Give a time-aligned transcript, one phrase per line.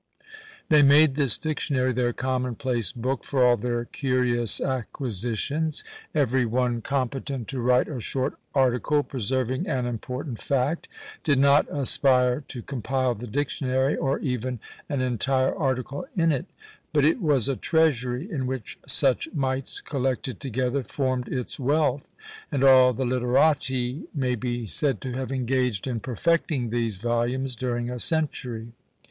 [0.69, 5.83] They made this dictionary their commonplace book for all their curious acquisitions;
[6.15, 10.87] every one competent to write a short article, preserving an important fact,
[11.23, 14.59] did not aspire to compile the dictionary, or even
[14.89, 16.47] an entire article in it;
[16.93, 22.07] but it was a treasury in which such mites collected together formed its wealth;
[22.51, 27.87] and all the literati may be said to have engaged in perfecting these volumes during
[27.91, 28.69] a century.